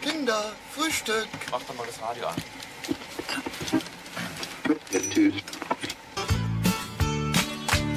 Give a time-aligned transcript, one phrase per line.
[0.00, 1.28] Kinder, Frühstück.
[1.50, 2.34] Mach doch mal das Radio an.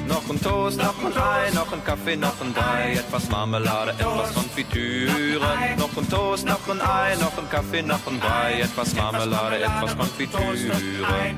[0.06, 4.34] Noch ein Toast, noch ein Ei, noch ein Kaffee, noch ein Brei, etwas Marmelade, etwas
[4.34, 5.40] Konfitüre.
[5.78, 9.96] Noch ein Toast, noch ein Ei, noch ein Kaffee, noch ein Brei, etwas Marmelade, etwas
[9.96, 11.34] Konfitüre.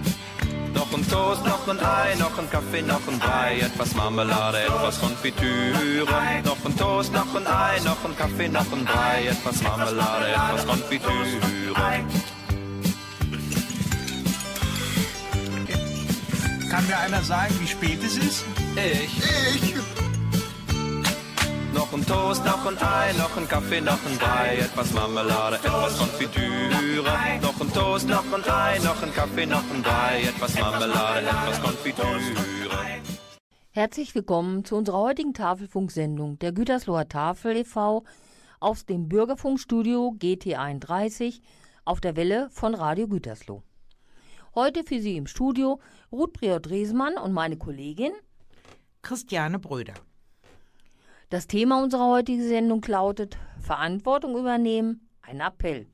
[0.96, 4.98] Noch ein Toast, noch ein Ei, noch ein Kaffee, noch ein Brei, etwas Marmelade, etwas
[4.98, 6.06] Konfitüre.
[6.42, 10.66] Noch ein Toast, noch ein Ei, noch ein Kaffee, noch ein Brei, etwas Marmelade, etwas
[10.66, 11.74] Konfitüre.
[16.70, 18.44] Kann mir einer sagen, wie spät es ist?
[18.77, 19.19] Ich.
[19.62, 19.95] Ich.
[21.86, 25.96] Noch ein Toast, noch ein Ei, noch ein Kaffee, noch ein Brei, etwas Marmelade, etwas
[25.96, 27.12] Konfitüre.
[27.40, 31.62] Noch ein Toast, noch ein Ei, noch ein Kaffee, noch ein Brei, etwas Marmelade, etwas
[31.62, 33.02] Konfitüre.
[33.70, 38.02] Herzlich willkommen zu unserer heutigen Tafelfunksendung der Gütersloher Tafel e.V.
[38.58, 41.41] aus dem Bürgerfunkstudio GT31
[41.84, 43.62] auf der Welle von Radio Gütersloh.
[44.56, 45.78] Heute für Sie im Studio
[46.11, 48.12] Ruth Briot-Resmann und meine Kollegin.
[49.02, 49.94] Christiane Bröder.
[51.28, 55.88] Das Thema unserer heutigen Sendung lautet Verantwortung übernehmen, ein Appell.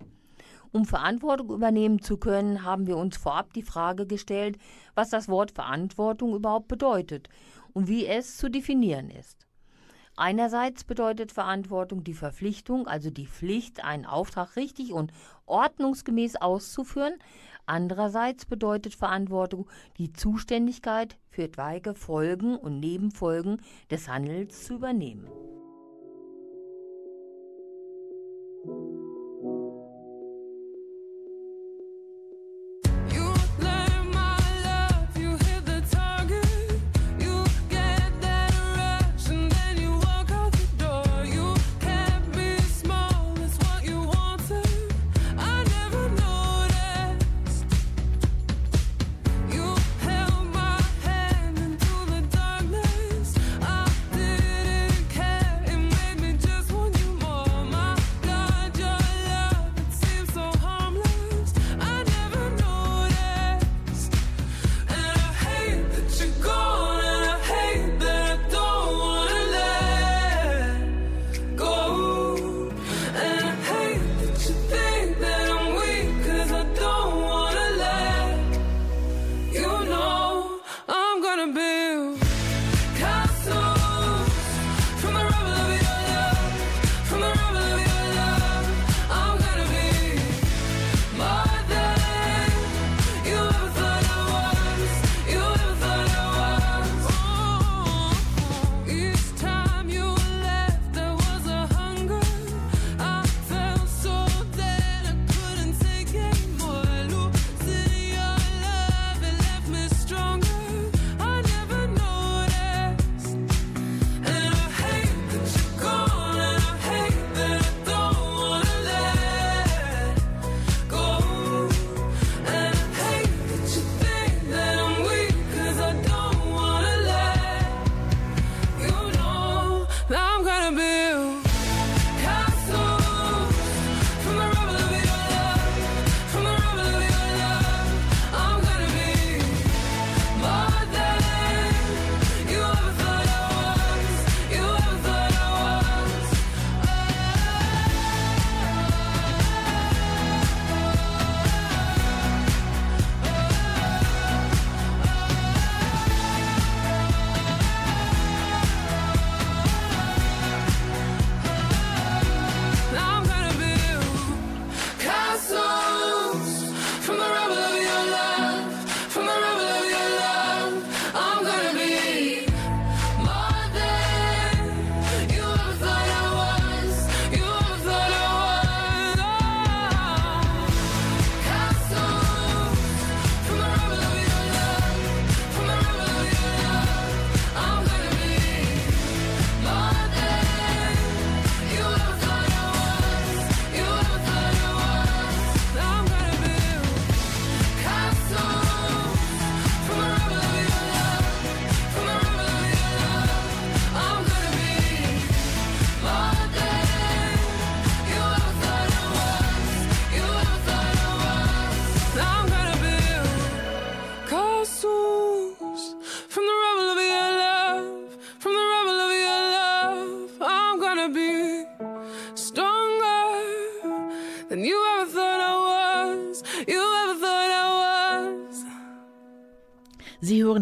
[0.72, 4.58] Um Verantwortung übernehmen zu können, haben wir uns vorab die Frage gestellt,
[4.94, 7.30] was das Wort Verantwortung überhaupt bedeutet
[7.72, 9.46] und wie es zu definieren ist.
[10.16, 15.12] Einerseits bedeutet Verantwortung die Verpflichtung, also die Pflicht, einen Auftrag richtig und
[15.46, 17.14] ordnungsgemäß auszuführen.
[17.66, 19.68] Andererseits bedeutet Verantwortung
[19.98, 23.58] die Zuständigkeit für etwaige Folgen und Nebenfolgen
[23.90, 25.28] des Handels zu übernehmen.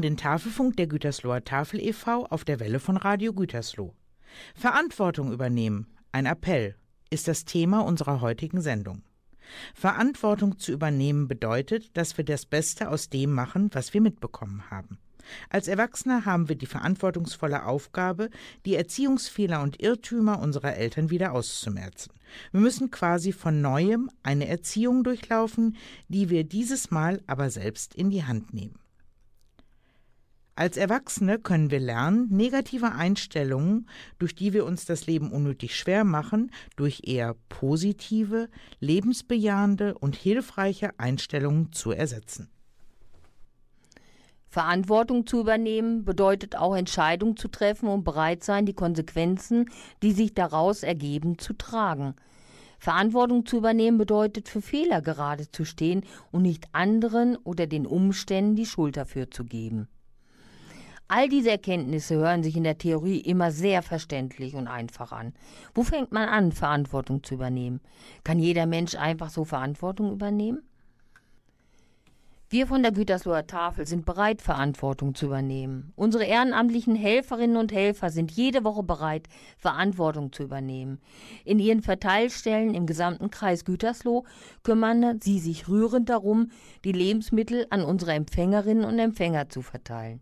[0.01, 2.25] Hören den Tafelfunk der Gütersloher Tafel e.V.
[2.25, 3.93] auf der Welle von Radio Gütersloh.
[4.55, 6.75] Verantwortung übernehmen, ein Appell,
[7.11, 9.03] ist das Thema unserer heutigen Sendung.
[9.75, 14.97] Verantwortung zu übernehmen bedeutet, dass wir das Beste aus dem machen, was wir mitbekommen haben.
[15.51, 18.31] Als Erwachsene haben wir die verantwortungsvolle Aufgabe,
[18.65, 22.15] die Erziehungsfehler und Irrtümer unserer Eltern wieder auszumerzen.
[22.53, 25.77] Wir müssen quasi von neuem eine Erziehung durchlaufen,
[26.09, 28.80] die wir dieses Mal aber selbst in die Hand nehmen.
[30.57, 33.89] Als Erwachsene können wir lernen, negative Einstellungen,
[34.19, 38.49] durch die wir uns das Leben unnötig schwer machen, durch eher positive,
[38.81, 42.51] lebensbejahende und hilfreiche Einstellungen zu ersetzen.
[44.51, 49.71] Verantwortung zu übernehmen bedeutet auch Entscheidungen zu treffen und bereit sein, die Konsequenzen,
[50.03, 52.15] die sich daraus ergeben, zu tragen.
[52.81, 58.57] Verantwortung zu übernehmen bedeutet, für Fehler gerade zu stehen und nicht anderen oder den Umständen
[58.57, 59.87] die Schuld dafür zu geben.
[61.13, 65.35] All diese Erkenntnisse hören sich in der Theorie immer sehr verständlich und einfach an.
[65.75, 67.81] Wo fängt man an, Verantwortung zu übernehmen?
[68.23, 70.63] Kann jeder Mensch einfach so Verantwortung übernehmen?
[72.49, 75.93] Wir von der Gütersloher Tafel sind bereit, Verantwortung zu übernehmen.
[75.97, 79.27] Unsere ehrenamtlichen Helferinnen und Helfer sind jede Woche bereit,
[79.59, 81.01] Verantwortung zu übernehmen.
[81.45, 84.27] In ihren Verteilstellen im gesamten Kreis Gütersloh
[84.63, 86.53] kümmern sie sich rührend darum,
[86.85, 90.21] die Lebensmittel an unsere Empfängerinnen und Empfänger zu verteilen.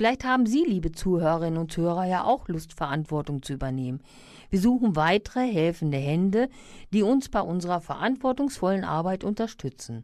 [0.00, 4.00] Vielleicht haben Sie, liebe Zuhörerinnen und Zuhörer, ja auch Lust, Verantwortung zu übernehmen.
[4.48, 6.48] Wir suchen weitere helfende Hände,
[6.90, 10.02] die uns bei unserer verantwortungsvollen Arbeit unterstützen.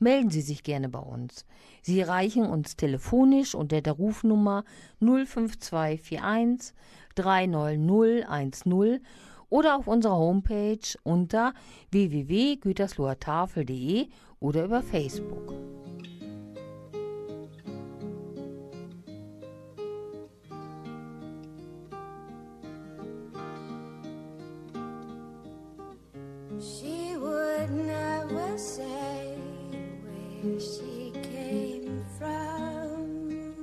[0.00, 1.46] Melden Sie sich gerne bei uns.
[1.80, 4.64] Sie erreichen uns telefonisch unter der Rufnummer
[4.98, 6.74] 05241
[7.14, 8.98] 39010
[9.48, 11.54] oder auf unserer Homepage unter
[11.92, 14.08] www.güterslohertafel.de
[14.40, 15.54] oder über Facebook.
[28.60, 29.38] Say
[30.02, 33.54] where she came from.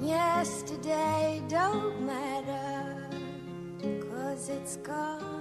[0.00, 3.08] Yesterday don't matter,
[4.12, 5.39] cause it's gone.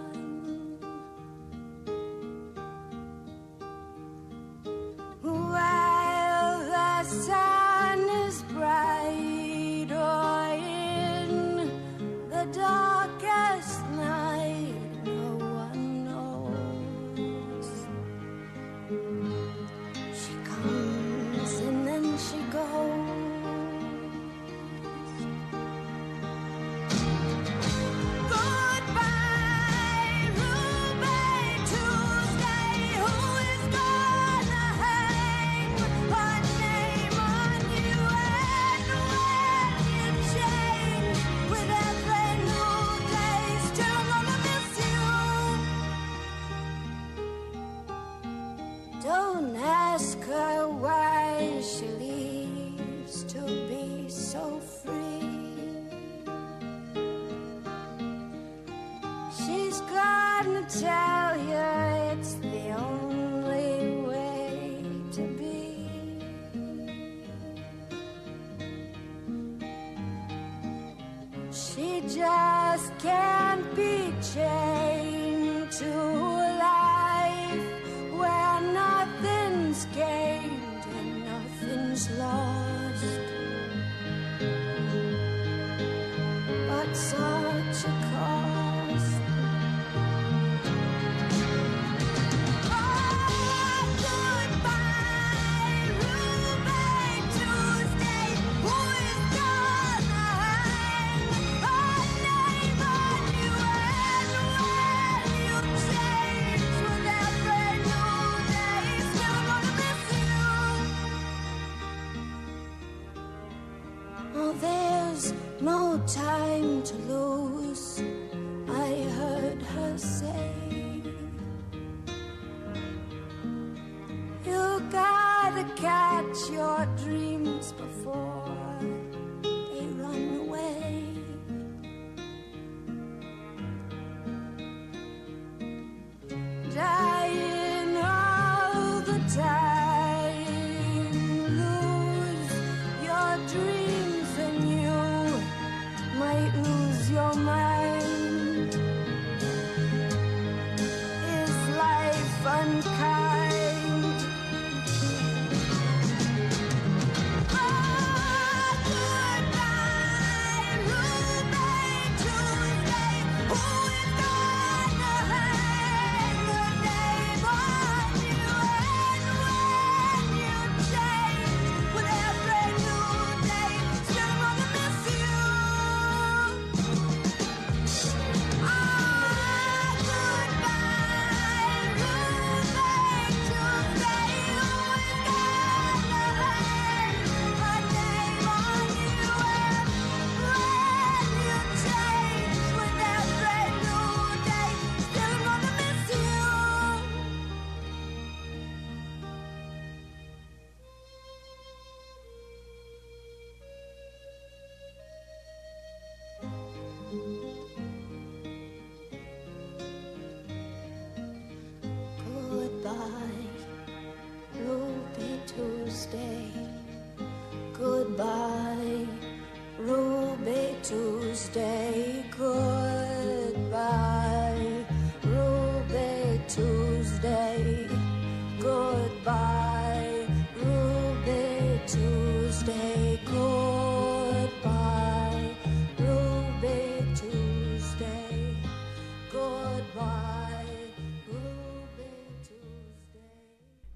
[72.08, 74.89] Just can't be chained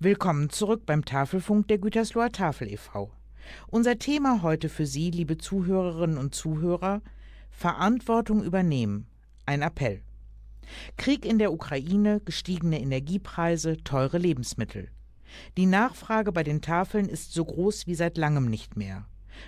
[0.04, 3.10] Willkommen zurück beim Tafelfunk der Gütersloher Tafel e.V.
[3.68, 7.02] Unser Thema heute für Sie, liebe Zuhörerinnen und Zuhörer,
[7.52, 9.08] Verantwortung übernehmen.
[9.46, 10.02] Ein Appell.
[10.98, 14.90] Krieg in der Ukraine, gestiegene Energiepreise, teure Lebensmittel.
[15.56, 19.06] Die Nachfrage bei den Tafeln ist so groß wie seit langem nicht mehr.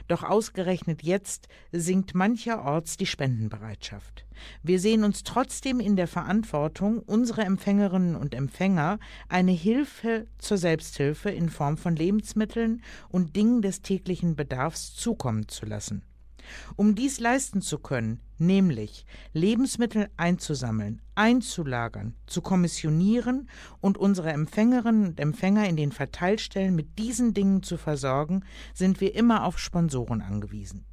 [0.08, 4.26] Doch ausgerechnet jetzt sinkt mancherorts die Spendenbereitschaft.
[4.64, 9.00] Wir sehen uns trotzdem in der Verantwortung, unsere Empfängerinnen und Empfänger
[9.30, 15.66] eine Hilfe zur Selbsthilfe in Form von Lebensmitteln und Dingen des täglichen Bedarfs zukommen zu
[15.66, 16.04] lassen.
[16.76, 23.50] Um dies leisten zu können, nämlich Lebensmittel einzusammeln, einzulagern, zu kommissionieren
[23.82, 29.16] und unsere Empfängerinnen und Empfänger in den Verteilstellen mit diesen Dingen zu versorgen, sind wir
[29.16, 30.86] immer auf Sponsoren angewiesen.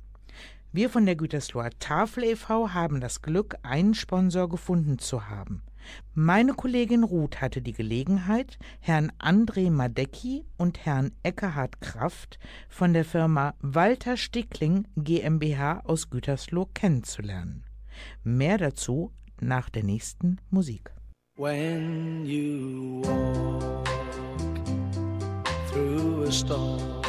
[0.74, 2.72] Wir von der Gütersloher Tafel e.V.
[2.72, 5.62] haben das Glück, einen Sponsor gefunden zu haben.
[6.14, 13.04] Meine Kollegin Ruth hatte die Gelegenheit, Herrn André Madecki und Herrn Eckehard Kraft von der
[13.04, 17.64] Firma Walter Stickling GmbH aus Gütersloh kennenzulernen.
[18.24, 20.92] Mehr dazu nach der nächsten Musik.
[21.36, 23.88] When you walk
[25.70, 27.02] through a storm,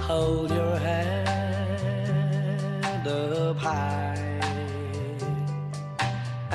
[0.00, 1.28] hold your head
[3.08, 4.07] up high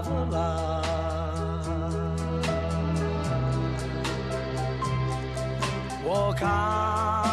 [0.00, 0.86] of a lark.
[6.04, 7.29] Walk on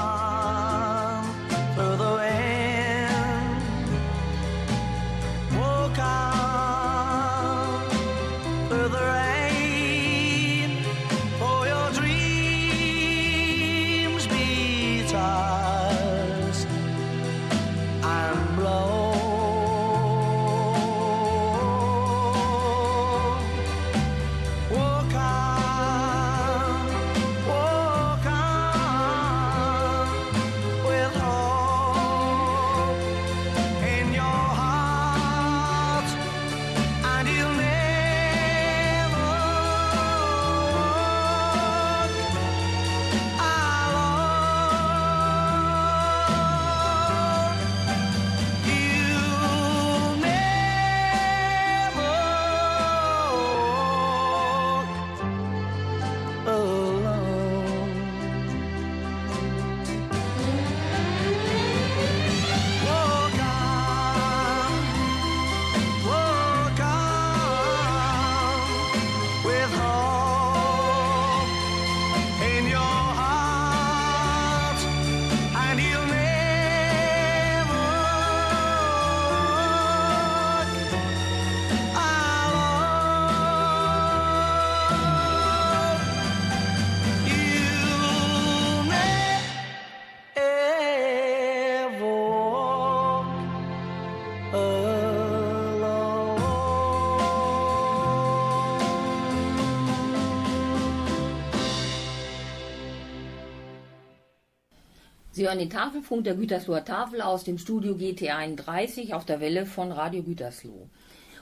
[105.37, 109.91] Sie hören den Tafelfunk der Gütersloher Tafel aus dem Studio GT31 auf der Welle von
[109.91, 110.89] Radio Gütersloh.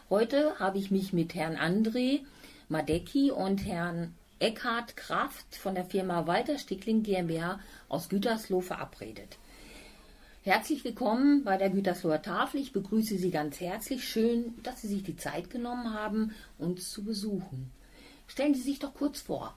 [0.10, 2.20] Heute habe ich mich mit Herrn André
[2.68, 9.38] Madecki und Herrn Eckhard Kraft von der Firma Walter Stickling GmbH aus Gütersloh verabredet.
[10.44, 12.60] Herzlich willkommen bei der Gütersloher Tafel.
[12.60, 14.06] Ich begrüße Sie ganz herzlich.
[14.06, 17.72] Schön, dass Sie sich die Zeit genommen haben, uns zu besuchen.
[18.28, 19.56] Stellen Sie sich doch kurz vor.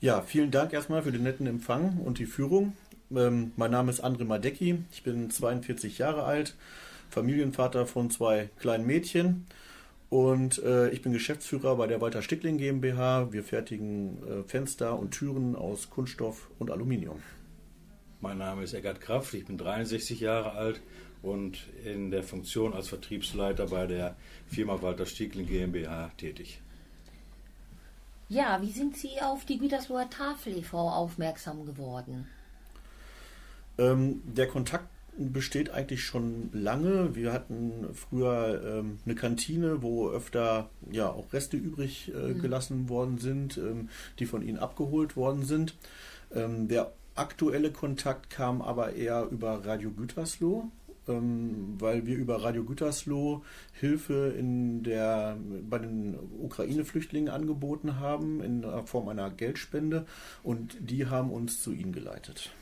[0.00, 2.72] Ja, vielen Dank erstmal für den netten Empfang und die Führung.
[3.14, 6.54] Ähm, mein Name ist André Madecki, ich bin 42 Jahre alt,
[7.10, 9.46] Familienvater von zwei kleinen Mädchen
[10.10, 13.32] und äh, ich bin Geschäftsführer bei der Walter Stickling GmbH.
[13.32, 17.22] Wir fertigen äh, Fenster und Türen aus Kunststoff und Aluminium.
[18.20, 20.80] Mein Name ist Eckart Kraft, ich bin 63 Jahre alt
[21.22, 24.16] und in der Funktion als Vertriebsleiter bei der
[24.48, 26.60] Firma Walter Stiegling GmbH tätig.
[28.28, 30.90] Ja, wie sind Sie auf die Gütersloher Tafel e.V.
[30.90, 32.26] aufmerksam geworden?
[33.78, 37.14] Ähm, der Kontakt besteht eigentlich schon lange.
[37.14, 43.18] Wir hatten früher ähm, eine Kantine, wo öfter ja auch Reste übrig äh, gelassen worden
[43.18, 45.74] sind, ähm, die von ihnen abgeholt worden sind.
[46.34, 50.70] Ähm, der aktuelle Kontakt kam aber eher über Radio Gütersloh,
[51.08, 53.42] ähm, weil wir über Radio Gütersloh
[53.72, 55.36] Hilfe in der,
[55.68, 60.06] bei den Ukraine-Flüchtlingen angeboten haben in der Form einer Geldspende
[60.44, 62.52] und die haben uns zu ihnen geleitet.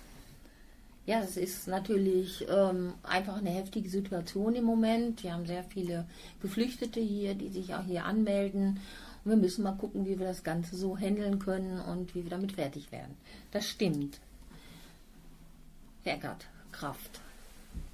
[1.07, 5.23] Ja, es ist natürlich ähm, einfach eine heftige Situation im Moment.
[5.23, 6.05] Wir haben sehr viele
[6.43, 8.81] Geflüchtete hier, die sich auch hier anmelden.
[9.25, 12.31] Und wir müssen mal gucken, wie wir das Ganze so handeln können und wie wir
[12.31, 13.17] damit fertig werden.
[13.53, 14.19] Das stimmt.
[16.03, 17.21] Herr Eckert, Kraft.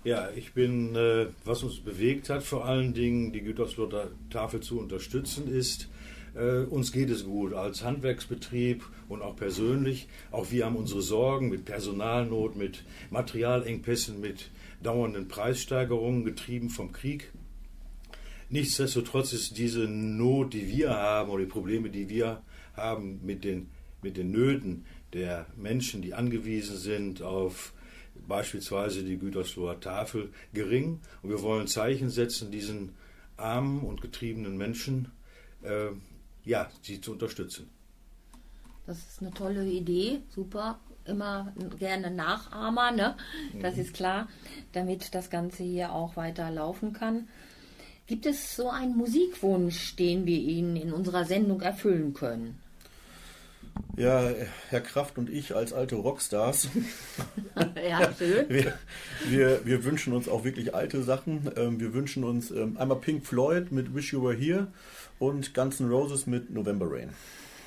[0.05, 4.79] Ja, ich bin, äh, was uns bewegt hat, vor allen Dingen die Gütersloher Tafel zu
[4.79, 5.89] unterstützen, ist,
[6.35, 10.09] äh, uns geht es gut als Handwerksbetrieb und auch persönlich.
[10.31, 14.51] Auch wir haben unsere Sorgen mit Personalnot, mit Materialengpässen, mit
[14.83, 17.33] dauernden Preissteigerungen, getrieben vom Krieg.
[18.49, 22.43] Nichtsdestotrotz ist diese Not, die wir haben, oder die Probleme, die wir
[22.75, 23.71] haben mit den,
[24.03, 27.73] mit den Nöten der Menschen, die angewiesen sind auf
[28.27, 31.01] beispielsweise die Gütersloher Tafel, gering.
[31.23, 32.95] Und wir wollen Zeichen setzen, diesen
[33.37, 35.11] armen und getriebenen Menschen,
[35.63, 35.89] äh,
[36.45, 37.69] ja, sie zu unterstützen.
[38.87, 40.81] Das ist eine tolle Idee, super.
[41.05, 43.17] Immer gerne Nachahmer, ne?
[43.61, 44.29] Das ist klar,
[44.73, 47.29] damit das Ganze hier auch weiter laufen kann.
[48.07, 52.62] Gibt es so einen Musikwunsch, den wir Ihnen in unserer Sendung erfüllen können?
[53.97, 54.31] Ja,
[54.71, 56.69] Herr Kraft und ich als alte Rockstars,
[57.89, 58.49] ja, schön.
[58.49, 58.79] wir,
[59.29, 61.51] wir, wir wünschen uns auch wirklich alte Sachen.
[61.57, 64.69] Ähm, wir wünschen uns ähm, einmal Pink Floyd mit Wish You Were Here
[65.19, 67.11] und Guns N' Roses mit November Rain.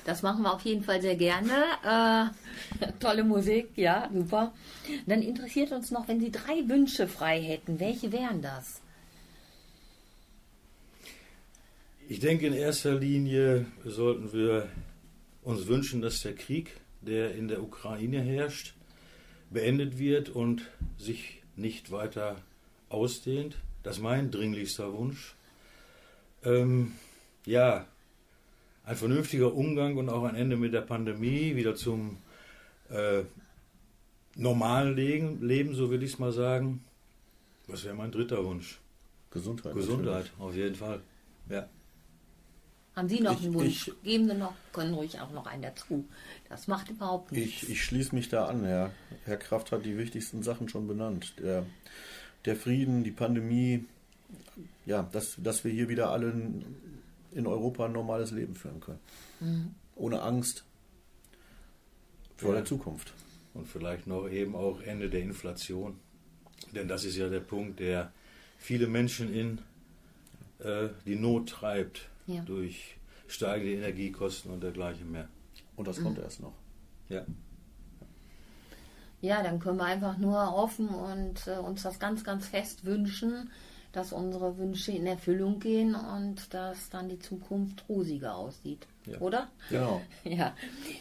[0.04, 2.32] Das machen wir auf jeden Fall sehr gerne.
[2.80, 4.52] Äh, tolle Musik, ja, super.
[5.06, 8.80] Dann interessiert uns noch, wenn Sie drei Wünsche frei hätten, welche wären das?
[12.08, 14.68] Ich denke, in erster Linie sollten wir
[15.46, 18.74] uns wünschen, dass der Krieg, der in der Ukraine herrscht,
[19.48, 22.42] beendet wird und sich nicht weiter
[22.88, 23.56] ausdehnt.
[23.84, 25.36] Das ist mein dringlichster Wunsch.
[26.42, 26.94] Ähm,
[27.44, 27.86] ja,
[28.84, 32.18] ein vernünftiger Umgang und auch ein Ende mit der Pandemie, wieder zum
[32.90, 33.22] äh,
[34.34, 36.82] normalen Leben, Leben, so will ich es mal sagen.
[37.68, 38.80] Was wäre mein dritter Wunsch?
[39.30, 39.74] Gesundheit.
[39.74, 41.00] Gesundheit, auf jeden Fall.
[41.48, 41.68] Ja.
[42.96, 43.88] Haben Sie noch Ich- einen Wunsch?
[43.88, 46.08] ich- Geben Sie noch, können ruhig auch noch einen dazu.
[46.48, 47.64] Das macht überhaupt nichts.
[47.64, 48.90] Ich, ich schließe mich da an, Herr.
[49.26, 51.34] Herr Kraft hat die wichtigsten Sachen schon benannt.
[51.38, 51.66] Der,
[52.46, 53.84] der Frieden, die Pandemie,
[54.86, 56.30] ja, dass, dass wir hier wieder alle
[57.32, 59.74] in, Europa ein normales Leben führen können.
[59.94, 60.64] Ohne Angst
[62.38, 62.56] vor Ja.
[62.56, 63.12] der Zukunft.
[63.52, 65.98] Und vielleicht noch eben auch Ende der Inflation.
[66.74, 68.10] Denn das ist ja der Punkt, der
[68.58, 69.58] viele Menschen in
[70.60, 72.42] äh, die Not treibt Ja.
[72.42, 72.96] durch
[73.28, 75.28] steigende Energiekosten und dergleichen mehr.
[75.76, 76.54] Und das kommt erst noch.
[77.08, 77.24] Ja.
[79.20, 83.50] Ja, dann können wir einfach nur hoffen und äh, uns das ganz, ganz fest wünschen,
[83.92, 88.86] dass unsere Wünsche in Erfüllung gehen und dass dann die Zukunft rosiger aussieht.
[89.06, 89.18] Ja.
[89.18, 89.48] Oder?
[89.70, 90.02] Genau.
[90.24, 90.54] Ja.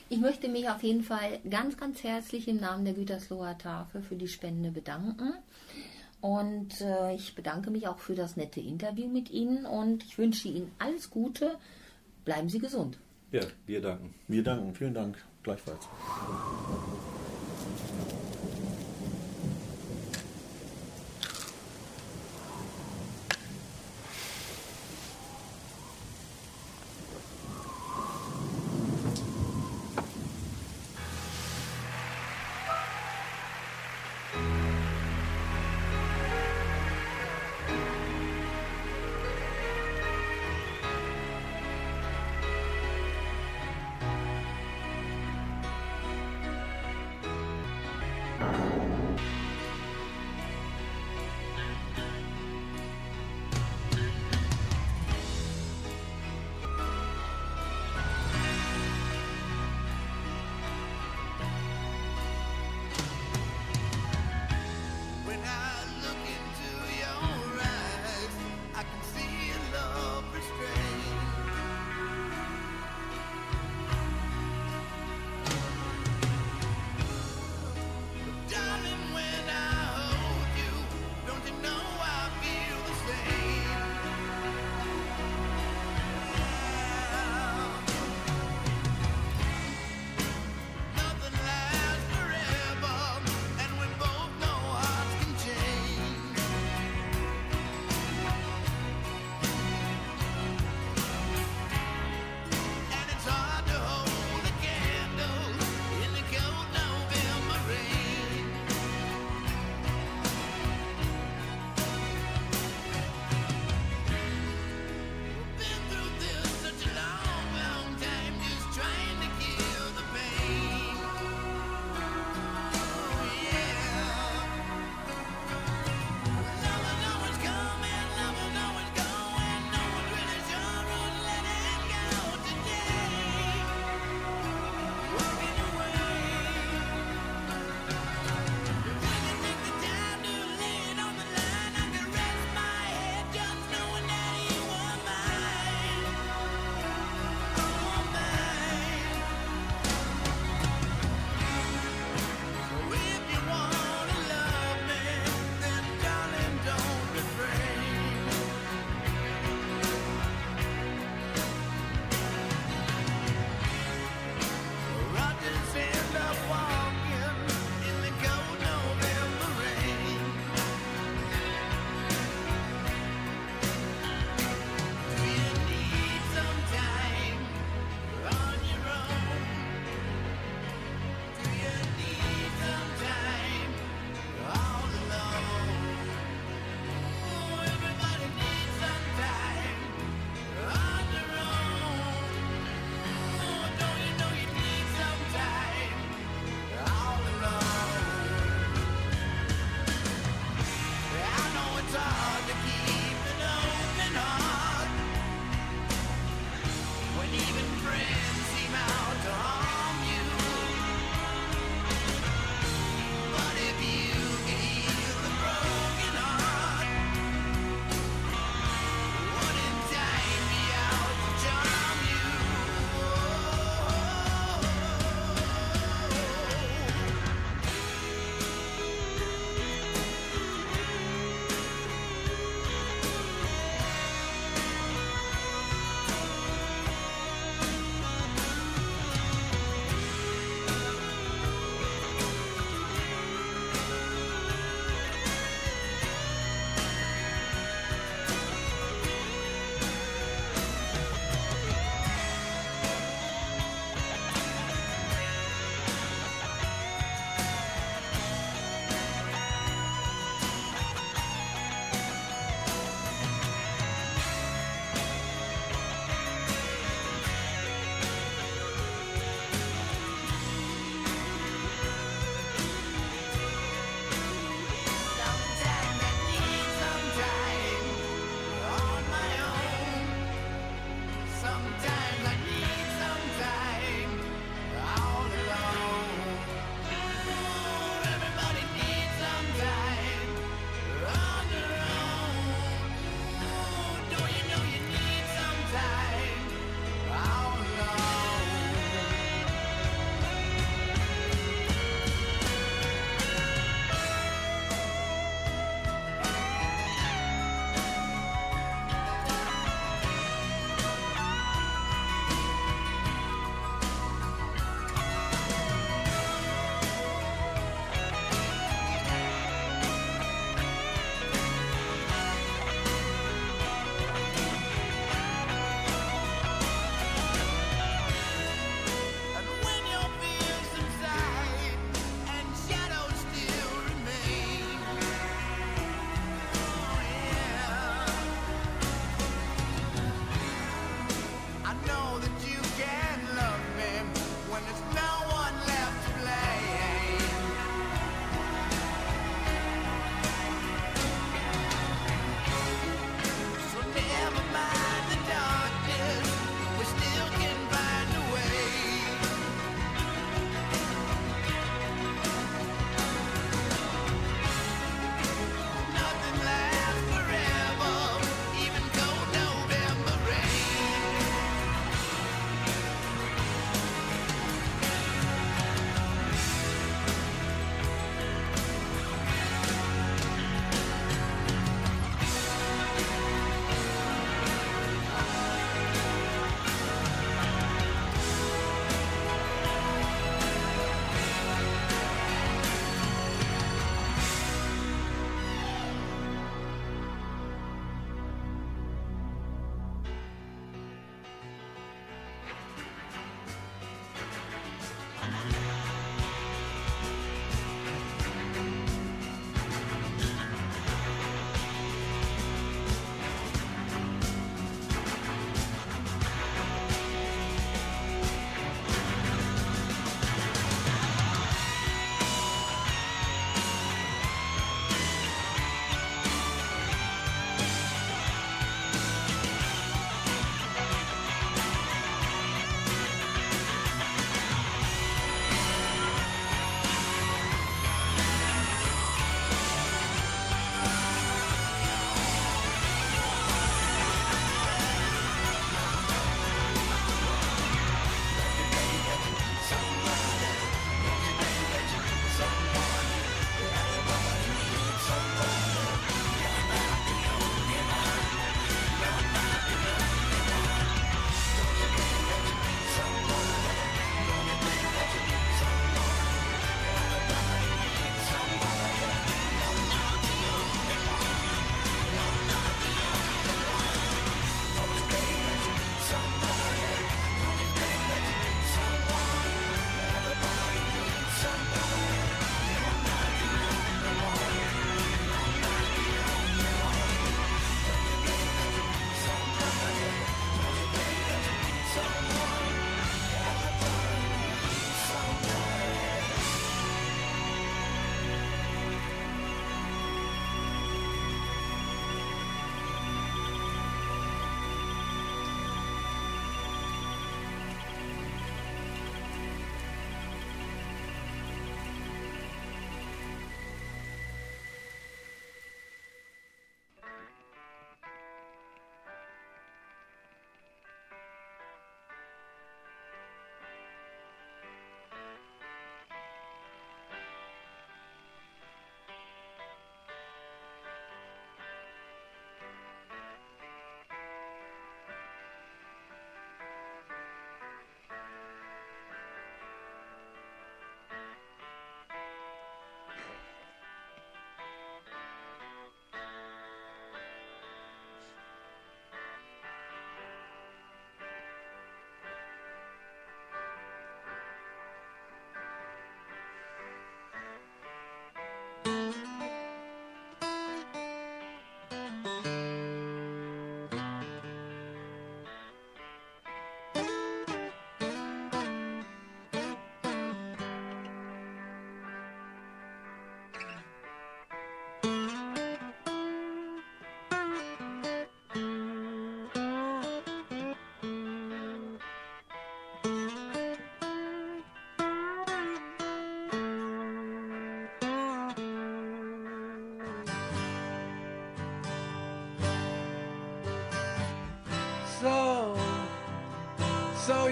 [0.09, 4.15] Ich möchte mich auf jeden Fall ganz, ganz herzlich im Namen der Gütersloher Tafel für
[4.15, 5.33] die Spende bedanken.
[6.25, 10.47] Und äh, ich bedanke mich auch für das nette Interview mit Ihnen und ich wünsche
[10.47, 11.59] Ihnen alles Gute.
[12.23, 12.97] Bleiben Sie gesund.
[13.31, 14.15] Ja, wir danken.
[14.27, 14.73] Wir danken.
[14.73, 15.23] Vielen Dank.
[15.43, 15.87] Gleichfalls.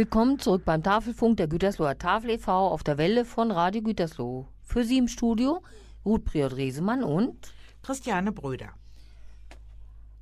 [0.00, 2.50] Willkommen zurück beim Tafelfunk der Gütersloher Tafel e.V.
[2.50, 4.46] auf der Welle von Radio Gütersloh.
[4.62, 5.60] Für Sie im Studio
[6.06, 8.70] Ruth Priot-Resemann und Christiane Bröder.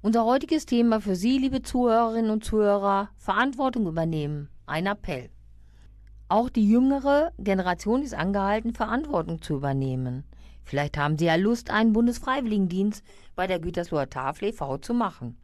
[0.03, 4.49] unser heutiges Thema für Sie, liebe Zuhörerinnen und Zuhörer, Verantwortung übernehmen.
[4.67, 5.31] Ein Appell.
[6.29, 10.25] Auch die jüngere Generation ist angehalten, Verantwortung zu übernehmen.
[10.64, 13.05] Vielleicht haben Sie ja Lust, einen Bundesfreiwilligendienst
[13.37, 14.79] bei der Gütersloher Tafel e.V.
[14.79, 15.37] zu machen.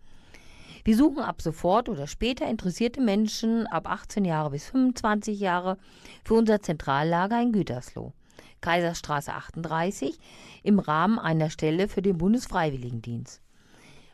[0.86, 5.78] Wir suchen ab sofort oder später interessierte Menschen ab 18 Jahre bis 25 Jahre
[6.24, 8.12] für unser Zentrallager in Gütersloh,
[8.60, 10.18] Kaiserstraße 38,
[10.62, 13.40] im Rahmen einer Stelle für den Bundesfreiwilligendienst.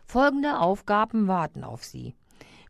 [0.07, 2.15] Folgende Aufgaben warten auf Sie.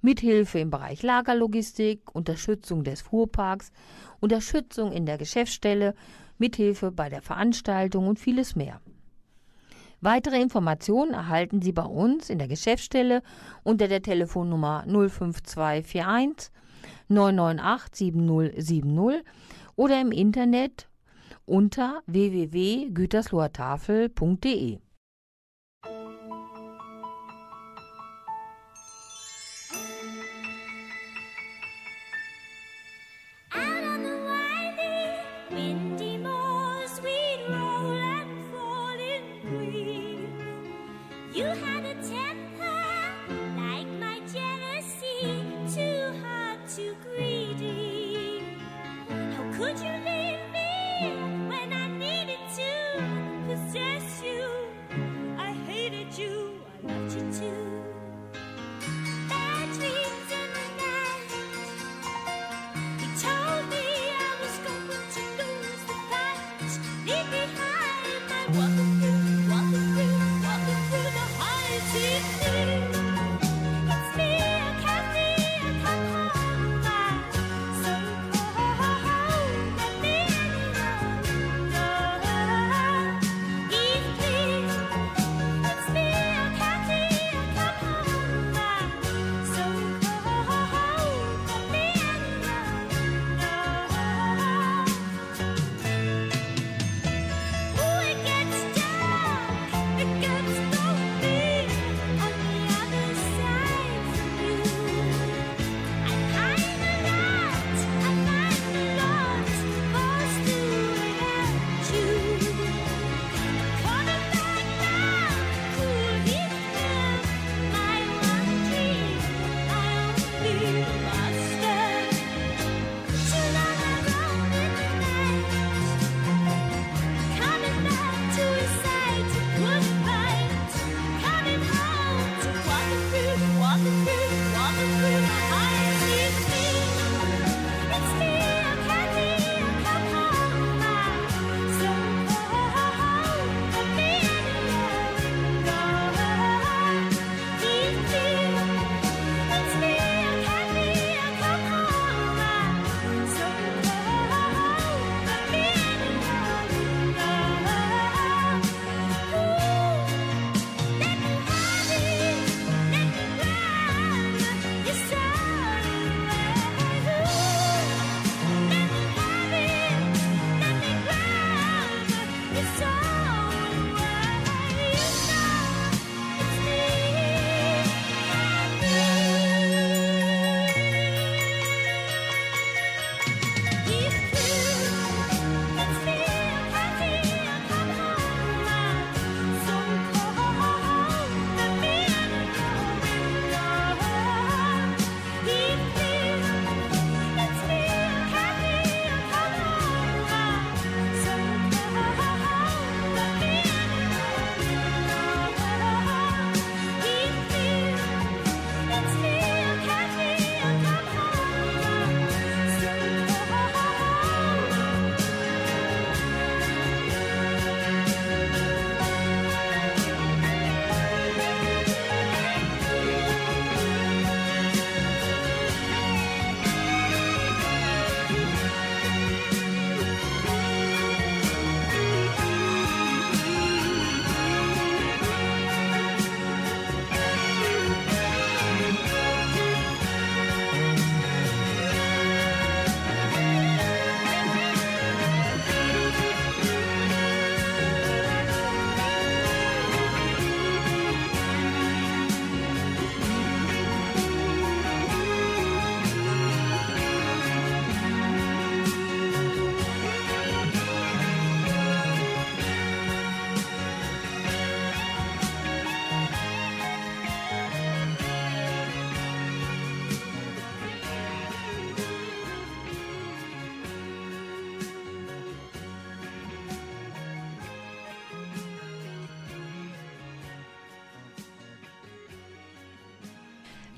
[0.01, 3.71] Mithilfe im Bereich Lagerlogistik, Unterstützung des Fuhrparks,
[4.19, 5.95] Unterstützung in der Geschäftsstelle,
[6.39, 8.81] Mithilfe bei der Veranstaltung und vieles mehr.
[10.03, 13.23] Weitere Informationen erhalten Sie bei uns in der Geschäftsstelle
[13.63, 16.51] unter der Telefonnummer 05241
[17.09, 19.23] 998 7070
[19.77, 20.89] oder im Internet
[21.45, 24.79] unter www.güterslohertafel.de.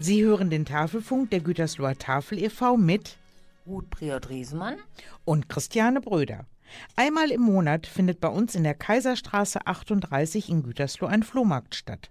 [0.02, 2.76] Sie hören den Tafelfunk der Gütersloher Tafel e.V.
[2.76, 3.18] mit
[3.64, 4.78] Ruth Priot-Riesemann
[5.24, 6.44] und Christiane Bröder.
[6.96, 12.10] Einmal im Monat findet bei uns in der Kaiserstraße 38 in Gütersloh ein Flohmarkt statt.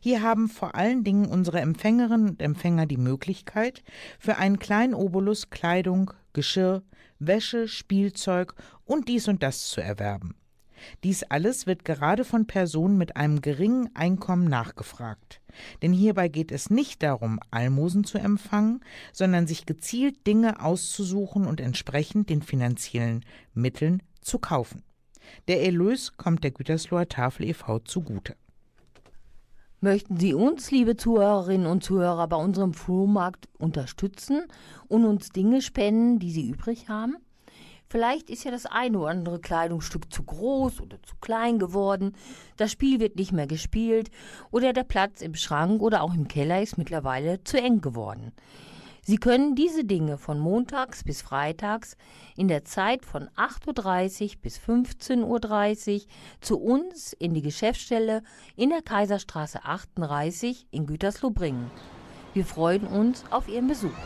[0.00, 3.84] Hier haben vor allen Dingen unsere Empfängerinnen und Empfänger die Möglichkeit,
[4.18, 6.82] für einen kleinen Obolus Kleidung, Geschirr,
[7.20, 10.34] Wäsche, Spielzeug und dies und das zu erwerben.
[11.04, 15.40] Dies alles wird gerade von Personen mit einem geringen Einkommen nachgefragt.
[15.82, 18.80] Denn hierbei geht es nicht darum, Almosen zu empfangen,
[19.12, 23.24] sondern sich gezielt Dinge auszusuchen und entsprechend den finanziellen
[23.54, 24.82] Mitteln zu kaufen.
[25.48, 27.80] Der Erlös kommt der Gütersloher Tafel e.V.
[27.80, 28.36] zugute.
[29.80, 34.42] Möchten Sie uns, liebe Zuhörerinnen und Zuhörer, bei unserem Flohmarkt unterstützen
[34.88, 37.16] und uns Dinge spenden, die Sie übrig haben?
[37.90, 42.14] Vielleicht ist ja das eine oder andere Kleidungsstück zu groß oder zu klein geworden,
[42.58, 44.10] das Spiel wird nicht mehr gespielt
[44.50, 48.32] oder der Platz im Schrank oder auch im Keller ist mittlerweile zu eng geworden.
[49.00, 51.96] Sie können diese Dinge von montags bis freitags
[52.36, 56.00] in der Zeit von 8.30 Uhr bis 15.30 Uhr
[56.42, 58.22] zu uns in die Geschäftsstelle
[58.54, 61.70] in der Kaiserstraße 38 in Gütersloh bringen.
[62.34, 63.96] Wir freuen uns auf Ihren Besuch.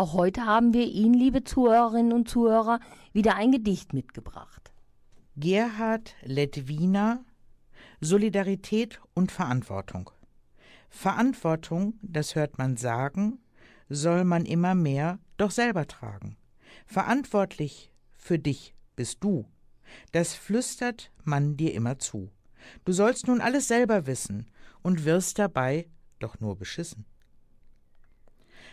[0.00, 2.80] Auch heute haben wir Ihnen, liebe Zuhörerinnen und Zuhörer,
[3.12, 4.72] wieder ein Gedicht mitgebracht.
[5.36, 7.22] Gerhard Lettwiner
[8.00, 10.08] Solidarität und Verantwortung.
[10.88, 13.40] Verantwortung, das hört man sagen,
[13.90, 16.38] soll man immer mehr doch selber tragen.
[16.86, 19.44] Verantwortlich für dich bist du.
[20.12, 22.30] Das flüstert man dir immer zu.
[22.86, 25.90] Du sollst nun alles selber wissen und wirst dabei
[26.20, 27.04] doch nur beschissen.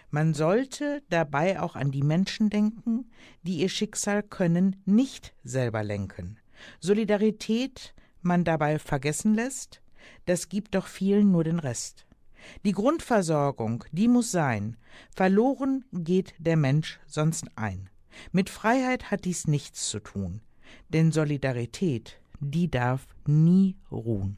[0.10, 3.12] Man sollte dabei auch an die Menschen denken,
[3.44, 6.40] die ihr Schicksal können nicht selber lenken.
[6.80, 9.82] Solidarität man dabei vergessen lässt,
[10.26, 12.06] das gibt doch vielen nur den Rest.
[12.64, 14.78] Die Grundversorgung, die muss sein,
[15.16, 17.90] verloren geht der Mensch sonst ein.
[18.32, 20.42] Mit Freiheit hat dies nichts zu tun,
[20.90, 24.38] denn Solidarität, die darf nie ruhen.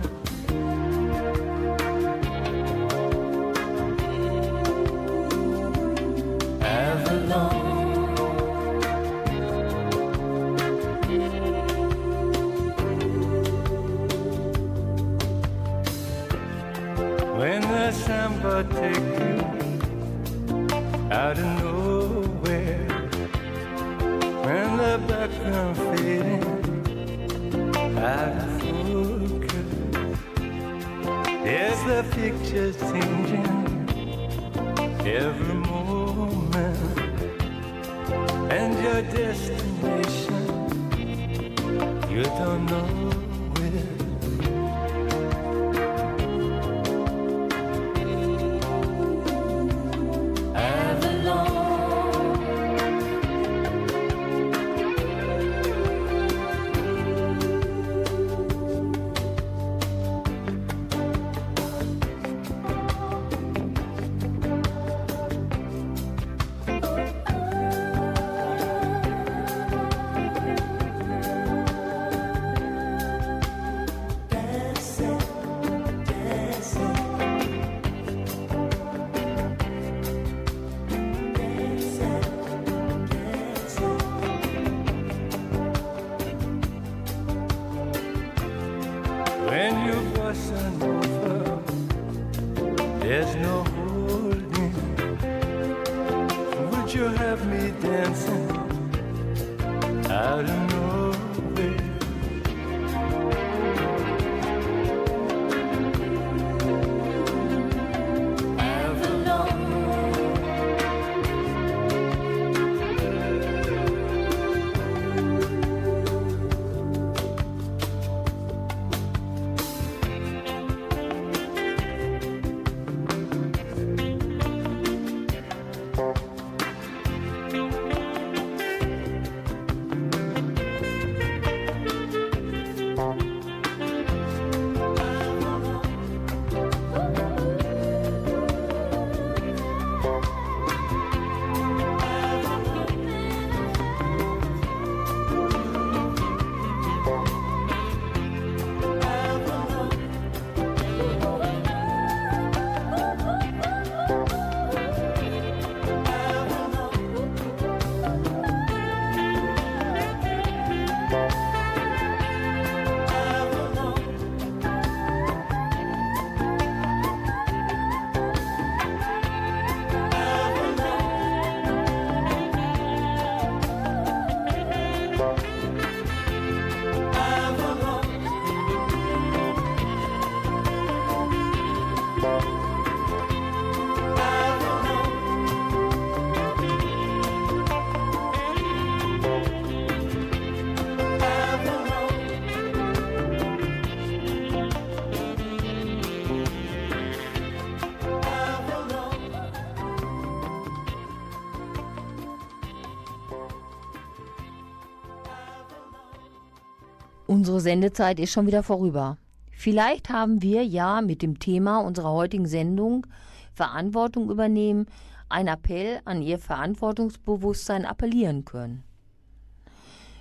[207.41, 209.17] Unsere Sendezeit ist schon wieder vorüber.
[209.49, 213.07] Vielleicht haben wir ja mit dem Thema unserer heutigen Sendung
[213.55, 214.85] Verantwortung übernehmen,
[215.27, 218.83] ein Appell an ihr Verantwortungsbewusstsein appellieren können.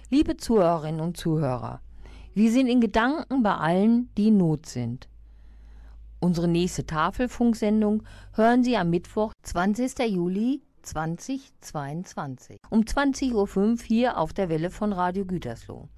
[0.08, 1.82] Liebe Zuhörerinnen und Zuhörer,
[2.32, 5.06] wir sind in Gedanken bei allen, die in Not sind.
[6.20, 8.02] Unsere nächste Tafelfunksendung
[8.32, 9.98] hören Sie am Mittwoch, 20.
[10.08, 15.90] Juli 2022 um 20.05 Uhr hier auf der Welle von Radio Gütersloh.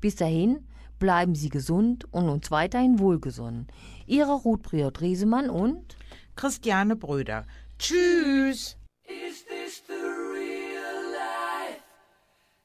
[0.00, 0.66] Bis dahin
[0.98, 3.66] bleiben Sie gesund und uns weiterhin wohlgesonnen.
[4.06, 5.96] Ihre Ruth Priot-Riesemann und
[6.36, 7.46] Christiane Bröder.
[7.78, 8.76] Tschüss!
[9.04, 11.82] Is this the real life?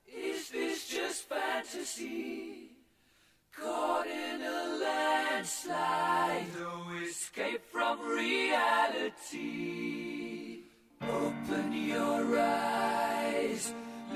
[0.06, 2.70] Is this just fantasy?
[3.56, 9.42] Caught in a landslide, no escape from reality.
[11.02, 13.74] Open your eyes,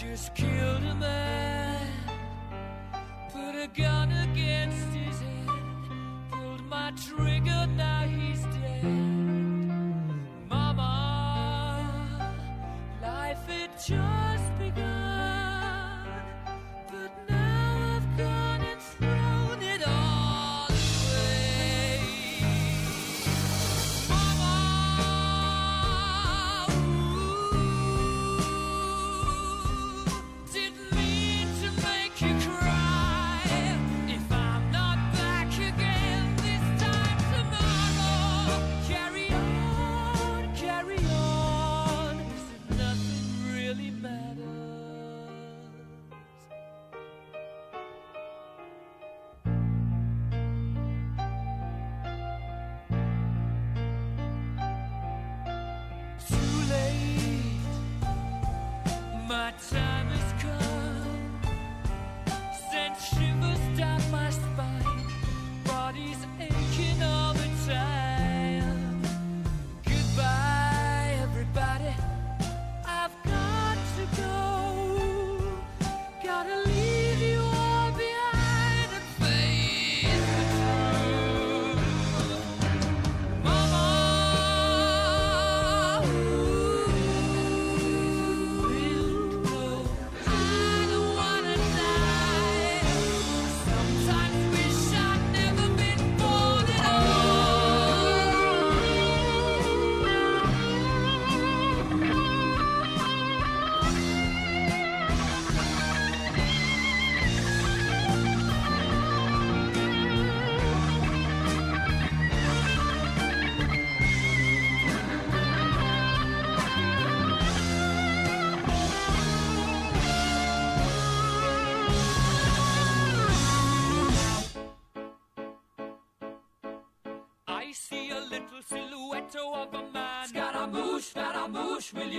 [0.00, 1.49] just killed a man,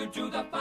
[0.02, 0.61] you do the fandango?